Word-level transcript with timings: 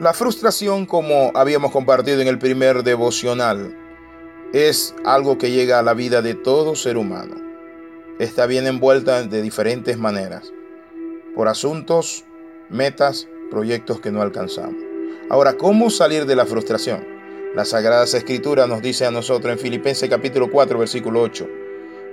La 0.00 0.12
frustración, 0.12 0.86
como 0.86 1.32
habíamos 1.34 1.72
compartido 1.72 2.20
en 2.20 2.28
el 2.28 2.38
primer 2.38 2.84
devocional, 2.84 3.76
es 4.52 4.94
algo 5.04 5.38
que 5.38 5.50
llega 5.50 5.80
a 5.80 5.82
la 5.82 5.92
vida 5.92 6.22
de 6.22 6.34
todo 6.34 6.76
ser 6.76 6.96
humano. 6.96 7.34
Está 8.20 8.46
bien 8.46 8.68
envuelta 8.68 9.24
de 9.24 9.42
diferentes 9.42 9.98
maneras, 9.98 10.52
por 11.34 11.48
asuntos, 11.48 12.24
metas, 12.68 13.26
proyectos 13.50 14.00
que 14.00 14.12
no 14.12 14.22
alcanzamos. 14.22 14.76
Ahora, 15.30 15.54
¿cómo 15.54 15.90
salir 15.90 16.26
de 16.26 16.36
la 16.36 16.46
frustración? 16.46 17.04
La 17.56 17.64
Sagrada 17.64 18.04
Escritura 18.04 18.68
nos 18.68 18.82
dice 18.82 19.04
a 19.04 19.10
nosotros 19.10 19.52
en 19.52 19.58
Filipenses 19.58 20.08
capítulo 20.08 20.48
4, 20.48 20.78
versículo 20.78 21.22
8. 21.22 21.44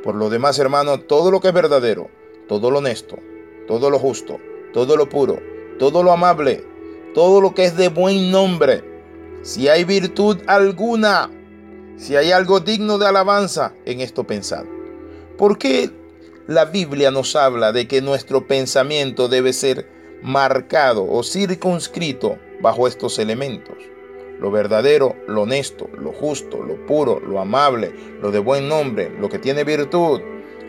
Por 0.04 0.16
lo 0.16 0.32
demás, 0.32 0.58
hermano, 0.58 1.02
todo 1.02 1.30
lo 1.30 1.40
que 1.40 1.50
es 1.50 1.54
verdadero, 1.54 2.10
todo 2.48 2.72
lo 2.72 2.80
honesto, 2.80 3.20
todo 3.68 3.92
lo 3.92 4.00
justo, 4.00 4.40
todo 4.74 4.98
lo 4.98 5.08
puro, 5.08 5.40
todo 5.78 6.02
lo 6.02 6.12
amable, 6.12 6.64
todo 7.16 7.40
lo 7.40 7.56
que 7.56 7.64
es 7.64 7.78
de 7.78 7.88
buen 7.88 8.30
nombre, 8.30 8.84
si 9.42 9.70
hay 9.70 9.86
virtud 9.86 10.38
alguna, 10.48 11.32
si 11.96 12.18
hay 12.18 12.34
algo 12.34 12.60
digno 12.60 12.98
de 12.98 13.08
alabanza, 13.08 13.74
en 13.86 14.02
esto 14.02 14.26
pensad. 14.26 14.66
¿Por 15.38 15.58
qué 15.58 15.92
la 16.46 16.66
Biblia 16.66 17.12
nos 17.12 17.38
habla 17.38 17.72
de 17.72 17.88
que 17.88 18.02
nuestro 18.02 18.46
pensamiento 18.48 19.30
debe 19.30 19.54
ser 19.54 19.90
marcado 20.24 21.10
o 21.10 21.24
circunscrito 21.24 22.38
bajo 22.62 22.86
estos 22.86 23.18
elementos? 23.18 23.78
Lo 24.38 24.52
verdadero, 24.52 25.16
lo 25.26 25.44
honesto, 25.44 25.90
lo 25.98 26.12
justo, 26.12 26.62
lo 26.62 26.86
puro, 26.86 27.22
lo 27.22 27.40
amable, 27.40 27.96
lo 28.22 28.32
de 28.32 28.40
buen 28.40 28.68
nombre, 28.68 29.10
lo 29.22 29.30
que 29.30 29.40
tiene 29.40 29.64
virtud, 29.64 30.20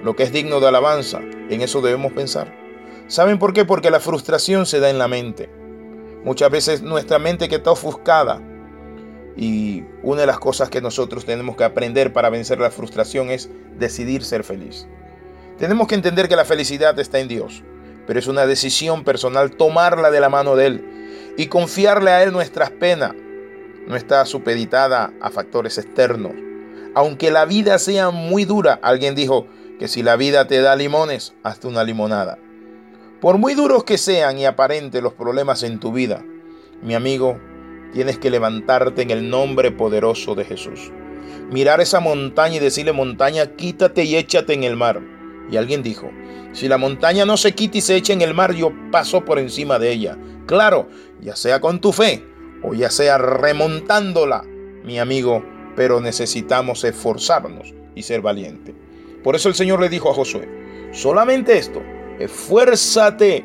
lo 0.04 0.14
que 0.14 0.22
es 0.22 0.32
digno 0.32 0.60
de 0.60 0.68
alabanza. 0.68 1.20
En 1.50 1.60
eso 1.60 1.80
debemos 1.80 2.12
pensar. 2.12 2.56
¿Saben 3.08 3.40
por 3.40 3.52
qué? 3.52 3.64
Porque 3.64 3.90
la 3.90 3.98
frustración 3.98 4.64
se 4.64 4.78
da 4.78 4.90
en 4.90 4.98
la 4.98 5.08
mente. 5.08 5.55
Muchas 6.26 6.50
veces 6.50 6.82
nuestra 6.82 7.20
mente 7.20 7.48
que 7.48 7.54
está 7.54 7.70
ofuscada. 7.70 8.42
Y 9.36 9.84
una 10.02 10.22
de 10.22 10.26
las 10.26 10.40
cosas 10.40 10.68
que 10.68 10.80
nosotros 10.80 11.24
tenemos 11.24 11.54
que 11.54 11.62
aprender 11.62 12.12
para 12.12 12.30
vencer 12.30 12.58
la 12.58 12.72
frustración 12.72 13.30
es 13.30 13.48
decidir 13.78 14.24
ser 14.24 14.42
feliz. 14.42 14.88
Tenemos 15.56 15.86
que 15.86 15.94
entender 15.94 16.28
que 16.28 16.34
la 16.34 16.44
felicidad 16.44 16.98
está 16.98 17.20
en 17.20 17.28
Dios, 17.28 17.62
pero 18.08 18.18
es 18.18 18.26
una 18.26 18.44
decisión 18.44 19.04
personal 19.04 19.52
tomarla 19.52 20.10
de 20.10 20.18
la 20.18 20.28
mano 20.28 20.56
de 20.56 20.66
Él 20.66 21.34
y 21.36 21.46
confiarle 21.46 22.10
a 22.10 22.24
Él 22.24 22.32
nuestras 22.32 22.72
penas. 22.72 23.12
No 23.86 23.94
está 23.94 24.24
supeditada 24.24 25.12
a 25.20 25.30
factores 25.30 25.78
externos. 25.78 26.32
Aunque 26.96 27.30
la 27.30 27.44
vida 27.44 27.78
sea 27.78 28.10
muy 28.10 28.44
dura, 28.44 28.80
alguien 28.82 29.14
dijo 29.14 29.46
que 29.78 29.86
si 29.86 30.02
la 30.02 30.16
vida 30.16 30.48
te 30.48 30.60
da 30.60 30.74
limones, 30.74 31.34
hazte 31.44 31.68
una 31.68 31.84
limonada. 31.84 32.36
Por 33.20 33.38
muy 33.38 33.54
duros 33.54 33.84
que 33.84 33.96
sean 33.96 34.38
y 34.38 34.44
aparentes 34.44 35.02
los 35.02 35.14
problemas 35.14 35.62
en 35.62 35.80
tu 35.80 35.90
vida, 35.90 36.22
mi 36.82 36.94
amigo, 36.94 37.40
tienes 37.92 38.18
que 38.18 38.28
levantarte 38.28 39.00
en 39.00 39.10
el 39.10 39.30
nombre 39.30 39.70
poderoso 39.70 40.34
de 40.34 40.44
Jesús. 40.44 40.92
Mirar 41.50 41.80
esa 41.80 42.00
montaña 42.00 42.56
y 42.56 42.58
decirle 42.58 42.92
montaña, 42.92 43.56
quítate 43.56 44.04
y 44.04 44.16
échate 44.16 44.52
en 44.52 44.64
el 44.64 44.76
mar. 44.76 45.00
Y 45.50 45.56
alguien 45.56 45.82
dijo, 45.82 46.10
si 46.52 46.68
la 46.68 46.76
montaña 46.76 47.24
no 47.24 47.38
se 47.38 47.54
quita 47.54 47.78
y 47.78 47.80
se 47.80 47.96
echa 47.96 48.12
en 48.12 48.20
el 48.20 48.34
mar, 48.34 48.52
yo 48.52 48.70
paso 48.92 49.24
por 49.24 49.38
encima 49.38 49.78
de 49.78 49.92
ella. 49.92 50.18
Claro, 50.44 50.88
ya 51.20 51.36
sea 51.36 51.60
con 51.60 51.80
tu 51.80 51.92
fe 51.92 52.22
o 52.62 52.74
ya 52.74 52.90
sea 52.90 53.16
remontándola, 53.16 54.44
mi 54.84 54.98
amigo, 54.98 55.42
pero 55.74 56.00
necesitamos 56.00 56.84
esforzarnos 56.84 57.72
y 57.94 58.02
ser 58.02 58.20
valientes. 58.20 58.74
Por 59.24 59.36
eso 59.36 59.48
el 59.48 59.54
Señor 59.54 59.80
le 59.80 59.88
dijo 59.88 60.10
a 60.10 60.14
Josué, 60.14 60.46
solamente 60.92 61.56
esto, 61.56 61.80
esfuérzate 62.18 63.44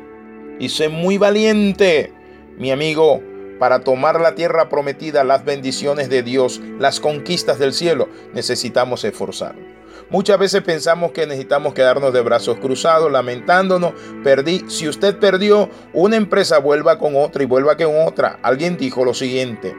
y 0.58 0.68
sé 0.68 0.88
muy 0.88 1.18
valiente, 1.18 2.12
mi 2.58 2.70
amigo, 2.70 3.22
para 3.58 3.80
tomar 3.80 4.20
la 4.20 4.34
tierra 4.34 4.68
prometida, 4.68 5.24
las 5.24 5.44
bendiciones 5.44 6.08
de 6.08 6.22
Dios, 6.22 6.60
las 6.78 7.00
conquistas 7.00 7.58
del 7.58 7.72
cielo, 7.72 8.08
necesitamos 8.34 9.04
esforzarnos. 9.04 9.82
Muchas 10.10 10.38
veces 10.38 10.62
pensamos 10.62 11.12
que 11.12 11.26
necesitamos 11.26 11.72
quedarnos 11.72 12.12
de 12.12 12.20
brazos 12.20 12.58
cruzados, 12.58 13.10
lamentándonos. 13.10 13.92
Perdí. 14.22 14.62
Si 14.68 14.86
usted 14.86 15.18
perdió 15.18 15.70
una 15.94 16.16
empresa, 16.16 16.58
vuelva 16.58 16.98
con 16.98 17.16
otra 17.16 17.42
y 17.42 17.46
vuelva 17.46 17.76
con 17.76 18.06
otra. 18.06 18.38
Alguien 18.42 18.76
dijo 18.76 19.04
lo 19.04 19.14
siguiente. 19.14 19.74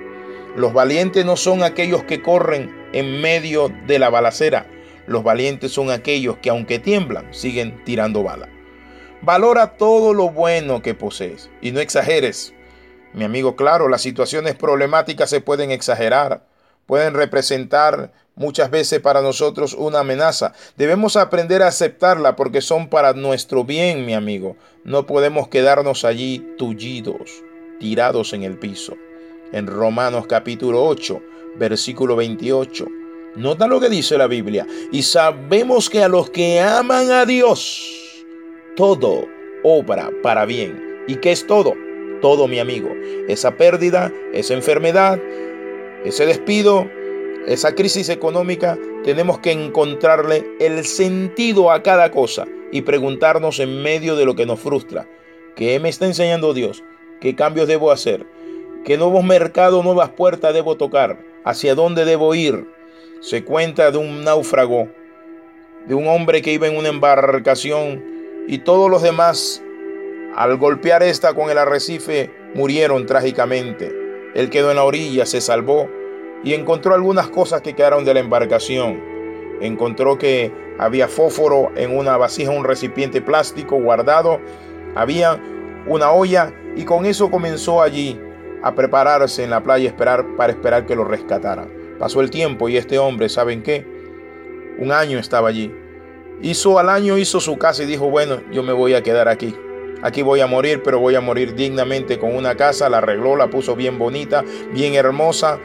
Los 0.56 0.74
valientes 0.74 1.24
no 1.26 1.36
son 1.36 1.62
aquellos 1.62 2.04
que 2.04 2.22
corren 2.22 2.74
en 2.94 3.22
medio 3.22 3.72
de 3.86 4.00
la 4.00 4.10
balacera. 4.10 4.66
Los 5.06 5.24
valientes 5.24 5.72
son 5.72 5.92
aquellos 5.92 6.38
que 6.38 6.50
aunque 6.50 6.80
tiemblan, 6.80 7.32
siguen 7.32 7.84
tirando 7.84 8.24
bala. 8.24 8.53
Valora 9.26 9.78
todo 9.78 10.14
lo 10.14 10.32
bueno 10.32 10.82
que 10.82 10.96
posees 10.96 11.50
y 11.62 11.72
no 11.72 11.80
exageres. 11.80 12.54
Mi 13.14 13.24
amigo, 13.24 13.56
claro, 13.56 13.88
las 13.88 14.02
situaciones 14.02 14.56
problemáticas 14.56 15.30
se 15.30 15.40
pueden 15.40 15.72
exagerar, 15.72 16.46
pueden 16.88 17.14
representar 17.14 18.12
muchas 18.36 18.70
veces 18.70 19.00
para 19.00 19.22
nosotros 19.22 19.76
una 19.76 20.00
amenaza. 20.00 20.52
Debemos 20.76 21.16
aprender 21.16 21.64
a 21.64 21.68
aceptarla 21.68 22.36
porque 22.36 22.60
son 22.60 22.90
para 22.90 23.14
nuestro 23.14 23.64
bien, 23.64 24.06
mi 24.06 24.14
amigo. 24.14 24.58
No 24.84 25.06
podemos 25.06 25.48
quedarnos 25.48 26.04
allí 26.04 26.46
tullidos, 26.58 27.32
tirados 27.80 28.34
en 28.34 28.44
el 28.44 28.60
piso. 28.60 28.98
En 29.54 29.68
Romanos 29.68 30.26
capítulo 30.28 30.84
8, 30.84 31.22
versículo 31.56 32.18
28. 32.18 32.88
Nota 33.38 33.68
lo 33.68 33.80
que 33.80 33.88
dice 33.88 34.18
la 34.18 34.28
Biblia. 34.28 34.68
Y 34.92 35.04
sabemos 35.04 35.90
que 35.90 36.04
a 36.04 36.10
los 36.10 36.30
que 36.30 36.60
aman 36.60 37.10
a 37.10 37.26
Dios, 37.26 38.03
todo 38.76 39.28
obra 39.64 40.10
para 40.22 40.46
bien. 40.46 41.04
¿Y 41.08 41.16
qué 41.16 41.32
es 41.32 41.46
todo? 41.46 41.74
Todo, 42.22 42.48
mi 42.48 42.60
amigo. 42.60 42.90
Esa 43.28 43.56
pérdida, 43.58 44.12
esa 44.34 44.54
enfermedad, 44.54 45.20
ese 46.06 46.26
despido, 46.26 46.90
esa 47.48 47.76
crisis 47.76 48.10
económica, 48.10 48.78
tenemos 49.04 49.40
que 49.40 49.52
encontrarle 49.52 50.46
el 50.60 50.86
sentido 50.86 51.72
a 51.72 51.84
cada 51.84 52.12
cosa 52.12 52.48
y 52.72 52.82
preguntarnos 52.82 53.60
en 53.60 53.82
medio 53.84 54.16
de 54.16 54.26
lo 54.26 54.36
que 54.36 54.46
nos 54.46 54.60
frustra. 54.60 55.08
¿Qué 55.56 55.80
me 55.80 55.90
está 55.90 56.06
enseñando 56.06 56.54
Dios? 56.54 56.84
¿Qué 57.20 57.36
cambios 57.36 57.68
debo 57.68 57.92
hacer? 57.92 58.26
¿Qué 58.86 58.98
nuevos 58.98 59.24
mercados, 59.24 59.84
nuevas 59.84 60.10
puertas 60.10 60.54
debo 60.54 60.76
tocar? 60.76 61.20
¿Hacia 61.44 61.76
dónde 61.76 62.06
debo 62.06 62.34
ir? 62.36 62.68
Se 63.20 63.44
cuenta 63.44 63.92
de 63.92 63.98
un 63.98 64.24
náufrago, 64.24 64.90
de 65.86 65.94
un 65.94 66.08
hombre 66.08 66.42
que 66.42 66.54
iba 66.54 66.68
en 66.68 66.78
una 66.78 66.90
embarcación 66.90 68.13
y 68.48 68.60
todos 68.60 68.90
los 68.90 69.02
demás, 69.02 69.64
al 70.36 70.58
golpear 70.58 71.04
esta 71.04 71.34
con 71.34 71.50
el 71.50 71.58
arrecife, 71.58 72.32
murieron 72.54 73.06
trágicamente. 73.06 73.92
Él 74.36 74.50
quedó 74.50 74.72
en 74.72 74.78
la 74.78 74.84
orilla, 74.84 75.26
se 75.26 75.42
salvó 75.42 75.90
y 76.44 76.54
encontró 76.54 76.94
algunas 76.94 77.30
cosas 77.30 77.62
que 77.62 77.74
quedaron 77.74 78.04
de 78.04 78.14
la 78.14 78.20
embarcación. 78.20 79.02
Encontró 79.62 80.18
que 80.18 80.52
había 80.78 81.08
fósforo 81.08 81.72
en 81.76 81.96
una 81.96 82.18
vasija, 82.18 82.52
un 82.52 82.66
recipiente 82.66 83.22
plástico 83.22 83.78
guardado, 83.78 84.42
había 84.96 85.42
una 85.88 86.12
olla 86.12 86.54
y 86.76 86.84
con 86.84 87.06
eso 87.06 87.32
comenzó 87.32 87.82
allí 87.82 88.20
a 88.62 88.74
prepararse 88.76 89.44
en 89.44 89.52
la 89.52 89.62
playa 89.62 89.88
esperar, 89.88 90.36
para 90.36 90.54
esperar 90.54 90.86
que 90.86 90.96
lo 90.96 91.06
rescataran. 91.06 91.70
Pasó 92.00 92.22
el 92.22 92.30
tiempo 92.30 92.68
y 92.68 92.78
este 92.78 92.98
hombre, 92.98 93.30
¿saben 93.30 93.62
qué? 93.62 93.86
Un 94.80 94.92
año 94.92 95.20
estaba 95.20 95.50
allí 95.50 95.72
Hizo 96.42 96.80
al 96.80 96.90
año, 96.90 97.18
hizo 97.18 97.40
su 97.40 97.58
casa 97.58 97.84
y 97.84 97.86
dijo, 97.86 98.10
bueno, 98.10 98.42
yo 98.52 98.64
me 98.64 98.74
voy 98.74 98.94
a 98.94 99.04
quedar 99.04 99.28
aquí. 99.28 99.56
Aquí 100.02 100.22
voy 100.22 100.42
a 100.42 100.48
morir, 100.48 100.82
pero 100.84 101.00
voy 101.00 101.16
a 101.16 101.22
morir 101.22 101.56
dignamente 101.56 102.20
con 102.20 102.36
una 102.36 102.56
casa. 102.56 102.90
La 102.90 102.98
arregló, 102.98 103.36
la 103.36 103.50
puso 103.50 103.76
bien 103.76 103.98
bonita, 103.98 104.44
bien 104.74 104.96
hermosa. 104.96 105.60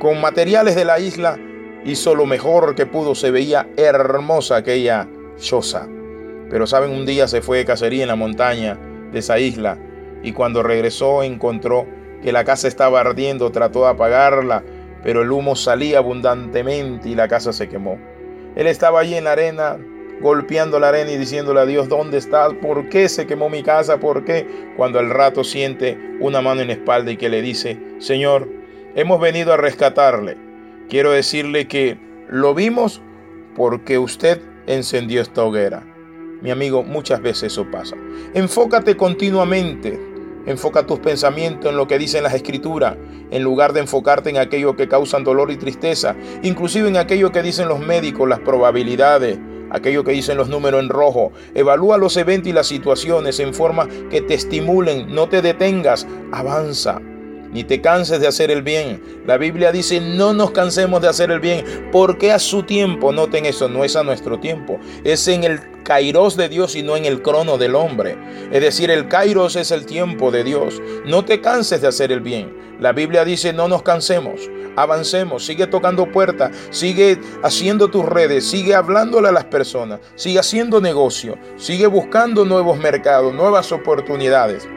Con 0.00 0.20
materiales 0.20 0.74
de 0.74 0.84
la 0.84 0.98
isla 0.98 1.38
hizo 1.84 2.14
lo 2.16 2.26
mejor 2.26 2.74
que 2.74 2.86
pudo. 2.86 3.14
Se 3.14 3.30
veía 3.30 3.68
hermosa 3.76 4.56
aquella 4.56 5.08
choza. 5.36 5.88
Pero 6.50 6.66
saben, 6.66 6.90
un 6.90 7.06
día 7.06 7.28
se 7.28 7.40
fue 7.40 7.58
de 7.58 7.64
cacería 7.64 8.02
en 8.02 8.08
la 8.08 8.16
montaña 8.16 8.78
de 9.12 9.20
esa 9.20 9.38
isla 9.38 9.78
y 10.22 10.32
cuando 10.32 10.62
regresó 10.62 11.22
encontró 11.22 11.86
que 12.22 12.32
la 12.32 12.44
casa 12.44 12.68
estaba 12.68 13.00
ardiendo, 13.00 13.52
trató 13.52 13.82
de 13.82 13.90
apagarla, 13.90 14.64
pero 15.02 15.22
el 15.22 15.30
humo 15.30 15.54
salía 15.54 15.98
abundantemente 15.98 17.08
y 17.08 17.14
la 17.14 17.28
casa 17.28 17.52
se 17.52 17.68
quemó. 17.68 17.98
Él 18.56 18.66
estaba 18.66 19.00
allí 19.00 19.14
en 19.14 19.24
la 19.24 19.32
arena 19.32 19.78
golpeando 20.20 20.78
la 20.78 20.88
arena 20.88 21.12
y 21.12 21.16
diciéndole 21.16 21.60
a 21.60 21.66
Dios, 21.66 21.88
¿dónde 21.88 22.18
estás? 22.18 22.52
¿Por 22.54 22.88
qué 22.88 23.08
se 23.08 23.26
quemó 23.26 23.48
mi 23.48 23.62
casa? 23.62 24.00
¿Por 24.00 24.24
qué? 24.24 24.46
Cuando 24.76 24.98
al 24.98 25.10
rato 25.10 25.44
siente 25.44 25.98
una 26.20 26.40
mano 26.40 26.60
en 26.60 26.68
la 26.68 26.74
espalda 26.74 27.10
y 27.10 27.16
que 27.16 27.28
le 27.28 27.42
dice, 27.42 27.78
Señor, 27.98 28.48
hemos 28.94 29.20
venido 29.20 29.52
a 29.52 29.56
rescatarle. 29.56 30.36
Quiero 30.88 31.12
decirle 31.12 31.68
que 31.68 31.98
lo 32.28 32.54
vimos 32.54 33.02
porque 33.54 33.98
usted 33.98 34.40
encendió 34.66 35.20
esta 35.20 35.44
hoguera. 35.44 35.84
Mi 36.40 36.50
amigo, 36.50 36.82
muchas 36.82 37.20
veces 37.20 37.52
eso 37.52 37.66
pasa. 37.70 37.96
Enfócate 38.34 38.96
continuamente. 38.96 39.98
Enfoca 40.46 40.86
tus 40.86 41.00
pensamientos 41.00 41.70
en 41.70 41.76
lo 41.76 41.86
que 41.86 41.98
dicen 41.98 42.22
las 42.22 42.32
escrituras, 42.32 42.96
en 43.30 43.42
lugar 43.42 43.74
de 43.74 43.80
enfocarte 43.80 44.30
en 44.30 44.38
aquello 44.38 44.76
que 44.76 44.88
causan 44.88 45.22
dolor 45.22 45.50
y 45.50 45.56
tristeza, 45.56 46.16
inclusive 46.42 46.88
en 46.88 46.96
aquello 46.96 47.32
que 47.32 47.42
dicen 47.42 47.68
los 47.68 47.80
médicos, 47.80 48.26
las 48.26 48.40
probabilidades, 48.40 49.38
aquello 49.70 50.04
que 50.04 50.12
dicen 50.12 50.36
los 50.36 50.48
números 50.48 50.82
en 50.82 50.88
rojo. 50.88 51.32
Evalúa 51.54 51.98
los 51.98 52.16
eventos 52.16 52.48
y 52.48 52.52
las 52.52 52.66
situaciones 52.66 53.40
en 53.40 53.54
forma 53.54 53.88
que 54.10 54.20
te 54.20 54.34
estimulen, 54.34 55.14
no 55.14 55.28
te 55.28 55.42
detengas, 55.42 56.06
avanza. 56.32 57.00
ni 57.52 57.64
te 57.64 57.80
canses 57.80 58.20
de 58.20 58.26
hacer 58.26 58.50
el 58.50 58.62
bien. 58.62 59.02
La 59.26 59.38
Biblia 59.38 59.72
dice, 59.72 60.00
no 60.00 60.34
nos 60.34 60.50
cansemos 60.50 61.00
de 61.00 61.08
hacer 61.08 61.30
el 61.30 61.40
bien, 61.40 61.64
porque 61.90 62.30
a 62.30 62.38
su 62.38 62.62
tiempo, 62.62 63.10
noten 63.10 63.46
eso, 63.46 63.68
no 63.68 63.84
es 63.84 63.96
a 63.96 64.02
nuestro 64.02 64.38
tiempo, 64.38 64.78
es 65.02 65.26
en 65.28 65.44
el 65.44 65.60
kairos 65.88 66.36
de 66.36 66.50
Dios 66.50 66.76
y 66.76 66.82
no 66.82 66.98
en 66.98 67.06
el 67.06 67.22
crono 67.22 67.56
del 67.56 67.74
hombre. 67.74 68.18
Es 68.52 68.60
decir, 68.60 68.90
el 68.90 69.08
kairos 69.08 69.56
es 69.56 69.70
el 69.70 69.86
tiempo 69.86 70.30
de 70.30 70.44
Dios. 70.44 70.82
No 71.06 71.24
te 71.24 71.40
canses 71.40 71.80
de 71.80 71.88
hacer 71.88 72.12
el 72.12 72.20
bien. 72.20 72.54
La 72.78 72.92
Biblia 72.92 73.24
dice, 73.24 73.54
no 73.54 73.68
nos 73.68 73.82
cansemos, 73.82 74.50
avancemos, 74.76 75.46
sigue 75.46 75.66
tocando 75.66 76.12
puertas, 76.12 76.54
sigue 76.68 77.18
haciendo 77.42 77.88
tus 77.88 78.04
redes, 78.04 78.46
sigue 78.46 78.74
hablándole 78.74 79.28
a 79.28 79.32
las 79.32 79.46
personas, 79.46 80.00
sigue 80.14 80.38
haciendo 80.38 80.82
negocio, 80.82 81.38
sigue 81.56 81.86
buscando 81.86 82.44
nuevos 82.44 82.76
mercados, 82.76 83.32
nuevas 83.32 83.72
oportunidades. 83.72 84.68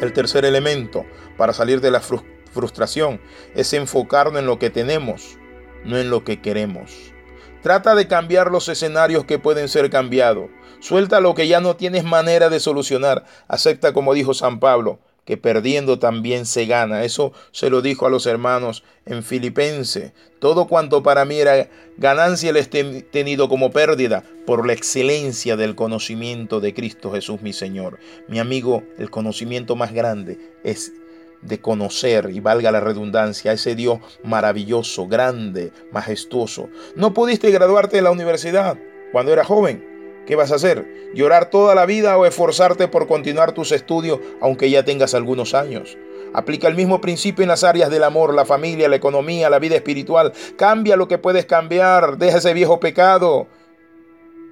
El 0.00 0.12
tercer 0.12 0.44
elemento 0.44 1.06
para 1.36 1.52
salir 1.52 1.80
de 1.80 1.92
la 1.92 2.00
frustración 2.00 3.20
es 3.54 3.72
enfocarnos 3.72 4.40
en 4.40 4.46
lo 4.46 4.58
que 4.58 4.68
tenemos, 4.68 5.38
no 5.84 5.96
en 5.96 6.10
lo 6.10 6.24
que 6.24 6.42
queremos. 6.42 7.14
Trata 7.62 7.94
de 7.94 8.06
cambiar 8.06 8.50
los 8.50 8.68
escenarios 8.68 9.24
que 9.24 9.38
pueden 9.38 9.68
ser 9.68 9.90
cambiados. 9.90 10.48
Suelta 10.80 11.20
lo 11.20 11.34
que 11.34 11.48
ya 11.48 11.60
no 11.60 11.74
tienes 11.74 12.04
manera 12.04 12.48
de 12.48 12.60
solucionar. 12.60 13.24
Acepta, 13.48 13.92
como 13.92 14.14
dijo 14.14 14.32
San 14.32 14.60
Pablo, 14.60 15.00
que 15.24 15.36
perdiendo 15.36 15.98
también 15.98 16.46
se 16.46 16.66
gana. 16.66 17.02
Eso 17.02 17.32
se 17.50 17.68
lo 17.68 17.82
dijo 17.82 18.06
a 18.06 18.10
los 18.10 18.26
hermanos 18.26 18.84
en 19.04 19.24
Filipense. 19.24 20.14
Todo 20.38 20.68
cuanto 20.68 21.02
para 21.02 21.24
mí 21.24 21.38
era 21.38 21.68
ganancia 21.96 22.52
le 22.52 22.60
he 22.60 23.02
tenido 23.02 23.48
como 23.48 23.70
pérdida 23.70 24.22
por 24.46 24.64
la 24.64 24.72
excelencia 24.72 25.56
del 25.56 25.74
conocimiento 25.74 26.60
de 26.60 26.72
Cristo 26.72 27.10
Jesús 27.10 27.42
mi 27.42 27.52
Señor. 27.52 27.98
Mi 28.28 28.38
amigo, 28.38 28.84
el 28.98 29.10
conocimiento 29.10 29.74
más 29.74 29.92
grande 29.92 30.38
es 30.62 30.92
de 31.42 31.60
conocer, 31.60 32.30
y 32.32 32.40
valga 32.40 32.72
la 32.72 32.80
redundancia, 32.80 33.50
a 33.50 33.54
ese 33.54 33.74
Dios 33.74 34.00
maravilloso, 34.24 35.06
grande, 35.06 35.72
majestuoso. 35.92 36.68
No 36.96 37.14
pudiste 37.14 37.50
graduarte 37.50 37.96
de 37.96 38.02
la 38.02 38.10
universidad 38.10 38.78
cuando 39.12 39.32
era 39.32 39.44
joven. 39.44 39.86
¿Qué 40.26 40.36
vas 40.36 40.52
a 40.52 40.56
hacer? 40.56 40.86
¿Llorar 41.14 41.48
toda 41.48 41.74
la 41.74 41.86
vida 41.86 42.18
o 42.18 42.26
esforzarte 42.26 42.86
por 42.86 43.06
continuar 43.06 43.52
tus 43.52 43.72
estudios 43.72 44.20
aunque 44.42 44.68
ya 44.68 44.84
tengas 44.84 45.14
algunos 45.14 45.54
años? 45.54 45.96
Aplica 46.34 46.68
el 46.68 46.74
mismo 46.74 47.00
principio 47.00 47.42
en 47.42 47.48
las 47.48 47.64
áreas 47.64 47.88
del 47.88 48.04
amor, 48.04 48.34
la 48.34 48.44
familia, 48.44 48.88
la 48.88 48.96
economía, 48.96 49.48
la 49.48 49.58
vida 49.58 49.76
espiritual. 49.76 50.34
Cambia 50.56 50.96
lo 50.96 51.08
que 51.08 51.16
puedes 51.16 51.46
cambiar. 51.46 52.18
Deja 52.18 52.38
ese 52.38 52.52
viejo 52.52 52.78
pecado. 52.78 53.46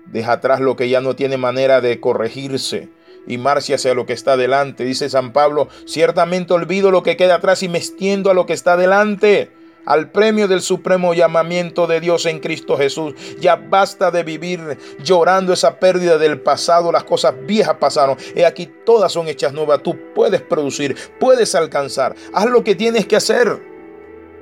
Deja 0.06 0.32
atrás 0.32 0.60
lo 0.60 0.76
que 0.76 0.88
ya 0.88 1.02
no 1.02 1.14
tiene 1.14 1.36
manera 1.36 1.82
de 1.82 2.00
corregirse 2.00 2.88
y 3.26 3.38
marcha 3.38 3.74
hacia 3.74 3.94
lo 3.94 4.06
que 4.06 4.12
está 4.12 4.32
adelante. 4.32 4.84
Dice 4.84 5.08
San 5.08 5.32
Pablo, 5.32 5.68
ciertamente 5.86 6.54
olvido 6.54 6.90
lo 6.90 7.02
que 7.02 7.16
queda 7.16 7.36
atrás 7.36 7.62
y 7.62 7.68
me 7.68 7.78
extiendo 7.78 8.30
a 8.30 8.34
lo 8.34 8.46
que 8.46 8.52
está 8.52 8.74
adelante 8.74 9.50
al 9.86 10.10
premio 10.10 10.48
del 10.48 10.60
supremo 10.60 11.14
llamamiento 11.14 11.86
de 11.86 12.00
Dios 12.00 12.26
en 12.26 12.40
Cristo 12.40 12.76
Jesús. 12.76 13.14
Ya 13.40 13.56
basta 13.56 14.10
de 14.10 14.24
vivir 14.24 14.78
llorando 15.02 15.52
esa 15.52 15.78
pérdida 15.78 16.18
del 16.18 16.40
pasado, 16.40 16.92
las 16.92 17.04
cosas 17.04 17.34
viejas 17.46 17.76
pasaron. 17.76 18.18
He 18.34 18.44
aquí 18.44 18.68
todas 18.84 19.12
son 19.12 19.28
hechas 19.28 19.52
nuevas. 19.52 19.82
Tú 19.82 19.96
puedes 20.14 20.42
producir, 20.42 20.96
puedes 21.18 21.54
alcanzar. 21.54 22.14
Haz 22.34 22.46
lo 22.46 22.62
que 22.62 22.74
tienes 22.74 23.06
que 23.06 23.16
hacer. 23.16 23.62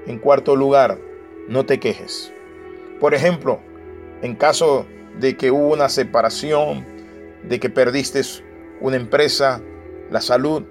En 0.06 0.18
cuarto 0.18 0.56
lugar, 0.56 0.98
no 1.46 1.64
te 1.64 1.78
quejes. 1.78 2.32
Por 2.98 3.14
ejemplo, 3.14 3.60
en 4.22 4.34
caso 4.34 4.86
de 5.20 5.36
que 5.36 5.50
hubo 5.50 5.68
una 5.68 5.88
separación, 5.88 6.84
de 7.42 7.60
que 7.60 7.68
perdiste 7.68 8.22
una 8.80 8.96
empresa, 8.96 9.60
la 10.10 10.20
salud. 10.20 10.62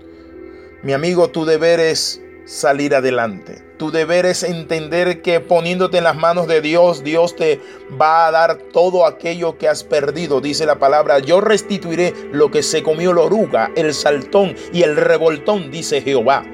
Mi 0.84 0.94
amigo, 0.94 1.30
tu 1.30 1.46
deber 1.46 1.80
es 1.80 2.22
salir 2.46 2.96
adelante. 2.96 3.64
Tu 3.78 3.92
deber 3.92 4.26
es 4.26 4.44
entender 4.44 5.22
que 5.22 5.40
poniéndote 5.40 5.98
en 5.98 6.04
las 6.04 6.16
manos 6.16 6.48
de 6.48 6.62
Dios, 6.62 7.04
Dios 7.04 7.36
te 7.36 7.60
va 8.00 8.28
a 8.28 8.32
dar 8.32 8.58
todo 8.58 9.06
aquello 9.06 9.58
que 9.58 9.68
has 9.68 9.84
perdido. 9.84 10.42
Dice 10.42 10.66
la 10.66 10.80
palabra, 10.80 11.20
yo 11.20 11.42
restituiré 11.42 12.14
lo 12.32 12.52
que 12.52 12.64
se 12.64 12.84
comió 12.84 13.14
la 13.14 13.22
oruga, 13.22 13.72
el 13.76 13.94
saltón 13.94 14.56
y 14.72 14.84
el 14.84 14.96
revoltón, 14.96 15.72
dice 15.72 16.02
Jehová. 16.02 16.46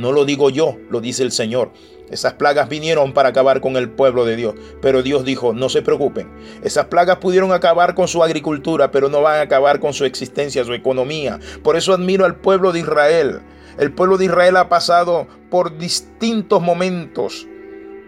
No 0.00 0.12
lo 0.12 0.24
digo 0.24 0.48
yo, 0.48 0.78
lo 0.88 1.00
dice 1.00 1.22
el 1.22 1.30
Señor. 1.30 1.72
Esas 2.10 2.32
plagas 2.32 2.68
vinieron 2.68 3.12
para 3.12 3.28
acabar 3.28 3.60
con 3.60 3.76
el 3.76 3.90
pueblo 3.90 4.24
de 4.24 4.34
Dios. 4.34 4.54
Pero 4.80 5.02
Dios 5.02 5.24
dijo, 5.24 5.52
no 5.52 5.68
se 5.68 5.82
preocupen. 5.82 6.28
Esas 6.64 6.86
plagas 6.86 7.18
pudieron 7.18 7.52
acabar 7.52 7.94
con 7.94 8.08
su 8.08 8.24
agricultura, 8.24 8.90
pero 8.90 9.08
no 9.08 9.20
van 9.22 9.38
a 9.38 9.42
acabar 9.42 9.78
con 9.78 9.92
su 9.92 10.04
existencia, 10.06 10.64
su 10.64 10.72
economía. 10.72 11.38
Por 11.62 11.76
eso 11.76 11.92
admiro 11.92 12.24
al 12.24 12.36
pueblo 12.36 12.72
de 12.72 12.80
Israel. 12.80 13.42
El 13.78 13.92
pueblo 13.92 14.16
de 14.16 14.24
Israel 14.24 14.56
ha 14.56 14.68
pasado 14.68 15.28
por 15.50 15.76
distintos 15.78 16.60
momentos, 16.60 17.46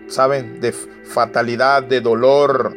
¿saben? 0.09 0.61
De 0.61 0.73
fatalidad, 0.73 1.83
de 1.83 2.01
dolor, 2.01 2.75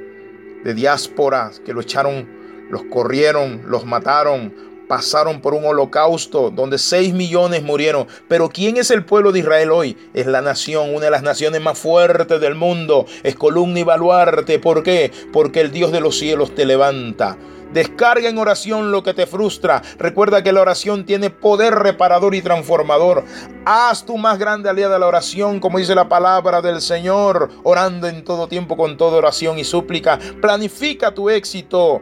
de 0.63 0.73
diáspora, 0.73 1.51
que 1.65 1.73
lo 1.73 1.81
echaron, 1.81 2.27
los 2.69 2.83
corrieron, 2.83 3.63
los 3.65 3.85
mataron, 3.85 4.53
pasaron 4.87 5.41
por 5.41 5.53
un 5.53 5.65
holocausto 5.65 6.49
donde 6.49 6.77
6 6.77 7.13
millones 7.13 7.63
murieron. 7.63 8.07
Pero 8.27 8.49
¿quién 8.49 8.77
es 8.77 8.91
el 8.91 9.05
pueblo 9.05 9.31
de 9.31 9.39
Israel 9.39 9.71
hoy? 9.71 9.97
Es 10.13 10.27
la 10.27 10.41
nación, 10.41 10.93
una 10.93 11.05
de 11.05 11.11
las 11.11 11.23
naciones 11.23 11.61
más 11.61 11.77
fuertes 11.77 12.39
del 12.39 12.55
mundo. 12.55 13.05
Es 13.23 13.35
columna 13.35 13.79
y 13.79 13.83
baluarte. 13.83 14.59
¿Por 14.59 14.83
qué? 14.83 15.11
Porque 15.33 15.61
el 15.61 15.71
Dios 15.71 15.91
de 15.91 16.01
los 16.01 16.17
cielos 16.17 16.53
te 16.55 16.65
levanta. 16.65 17.37
Descarga 17.73 18.29
en 18.29 18.37
oración 18.37 18.91
lo 18.91 19.03
que 19.03 19.13
te 19.13 19.25
frustra. 19.25 19.81
Recuerda 19.97 20.41
que 20.41 20.53
la 20.53 20.61
oración 20.61 21.05
tiene 21.05 21.29
poder 21.29 21.75
reparador 21.75 22.33
y 22.33 22.41
transformador. 22.41 23.25
Haz 23.65 24.05
tu 24.05 24.17
más 24.17 24.39
grande 24.39 24.69
aliada 24.69 24.97
la 24.97 25.07
oración, 25.07 25.59
como 25.59 25.79
dice 25.79 25.93
la 25.93 26.07
palabra 26.07 26.61
del 26.61 26.79
Señor, 26.79 27.49
orando 27.63 28.07
en 28.07 28.23
todo 28.23 28.47
tiempo 28.47 28.77
con 28.77 28.95
toda 28.95 29.17
oración 29.17 29.59
y 29.59 29.65
súplica. 29.65 30.17
Planifica 30.41 31.13
tu 31.13 31.29
éxito. 31.29 32.01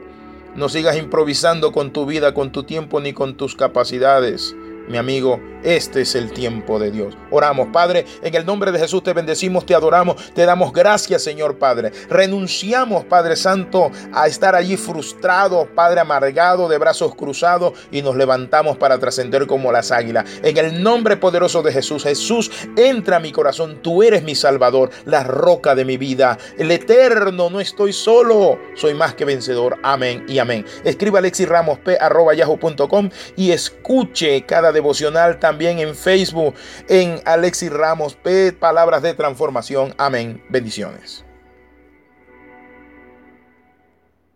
No 0.55 0.69
sigas 0.69 0.97
improvisando 0.97 1.71
con 1.71 1.91
tu 1.91 2.05
vida, 2.05 2.33
con 2.33 2.51
tu 2.51 2.63
tiempo 2.63 2.99
ni 2.99 3.11
con 3.13 3.35
tus 3.35 3.55
capacidades. 3.55 4.55
Mi 4.87 4.97
amigo, 4.97 5.39
este 5.63 6.01
es 6.01 6.13
el 6.15 6.33
tiempo 6.33 6.77
de 6.77 6.91
Dios. 6.91 7.15
Oramos, 7.31 7.69
Padre, 7.71 8.05
en 8.21 8.35
el 8.35 8.45
nombre 8.45 8.73
de 8.73 8.79
Jesús 8.79 9.01
te 9.01 9.13
bendecimos, 9.13 9.65
te 9.65 9.73
adoramos, 9.73 10.33
te 10.33 10.45
damos 10.45 10.73
gracias, 10.73 11.23
Señor 11.23 11.57
Padre. 11.57 11.91
Renunciamos, 12.09 13.05
Padre 13.05 13.37
Santo, 13.37 13.89
a 14.11 14.27
estar 14.27 14.55
allí 14.55 14.75
frustrados, 14.75 15.69
Padre 15.73 16.01
amargado, 16.01 16.67
de 16.67 16.77
brazos 16.77 17.15
cruzados, 17.15 17.73
y 17.91 18.01
nos 18.01 18.17
levantamos 18.17 18.75
para 18.75 18.99
trascender 18.99 19.47
como 19.47 19.71
las 19.71 19.91
águilas. 19.91 20.25
En 20.43 20.57
el 20.57 20.83
nombre 20.83 21.15
poderoso 21.15 21.61
de 21.61 21.71
Jesús, 21.71 22.03
Jesús, 22.03 22.51
entra 22.75 23.17
a 23.17 23.21
mi 23.21 23.31
corazón, 23.31 23.79
tú 23.81 24.03
eres 24.03 24.21
mi 24.23 24.35
Salvador, 24.35 24.89
la 25.05 25.23
roca 25.23 25.75
de 25.75 25.85
mi 25.85 25.95
vida, 25.95 26.37
el 26.57 26.71
eterno, 26.71 27.49
no 27.49 27.61
estoy 27.61 27.93
solo, 27.93 28.59
soy 28.75 28.95
más 28.95 29.13
que 29.13 29.23
vencedor. 29.23 29.77
Amén 29.81 30.25
y 30.27 30.39
amén. 30.39 30.65
Escriba 30.83 31.19
alexiramos.yahoo.com 31.19 33.09
y 33.37 33.51
escuche 33.51 34.45
cada 34.45 34.72
devocional 34.73 35.39
también 35.39 35.79
en 35.79 35.95
Facebook, 35.95 36.55
en 36.89 37.21
Alexis 37.25 37.71
Ramos 37.71 38.15
P, 38.15 38.51
Palabras 38.51 39.01
de 39.01 39.13
Transformación. 39.13 39.93
Amén. 39.97 40.43
Bendiciones. 40.49 41.23